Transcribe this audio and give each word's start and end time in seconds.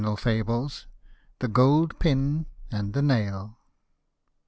120 0.03 0.19
FABLE 0.39 0.67
XL 0.69 0.87
THE 1.37 1.47
GOLD 1.47 1.99
PIN 1.99 2.47
AND 2.71 2.93
THE 2.93 3.03
NAIL. 3.03 3.59